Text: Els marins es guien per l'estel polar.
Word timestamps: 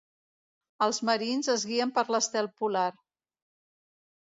Els 0.85 0.99
marins 1.09 1.51
es 1.57 1.67
guien 1.73 1.93
per 1.99 2.05
l'estel 2.15 2.51
polar. 2.63 2.89